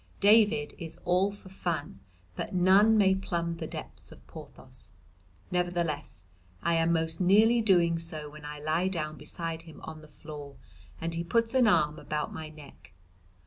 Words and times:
David 0.19 0.73
is 0.79 0.97
all 1.05 1.31
for 1.31 1.49
fun, 1.49 1.99
but 2.35 2.55
none 2.55 2.97
may 2.97 3.13
plumb 3.13 3.57
the 3.57 3.67
depths 3.67 4.11
of 4.11 4.25
Porthos. 4.25 4.89
Nevertheless 5.51 6.25
I 6.63 6.73
am 6.73 6.91
most 6.91 7.21
nearly 7.21 7.61
doing 7.61 7.99
so 7.99 8.27
when 8.27 8.43
I 8.43 8.57
lie 8.59 8.87
down 8.87 9.15
beside 9.15 9.61
him 9.61 9.79
on 9.83 10.01
the 10.01 10.07
floor 10.07 10.55
and 10.99 11.13
he 11.13 11.23
puts 11.23 11.53
an 11.53 11.67
arm 11.67 11.99
about 11.99 12.33
my 12.33 12.49
neck. 12.49 12.93